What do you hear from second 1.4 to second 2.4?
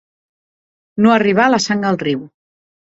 la sang al riu.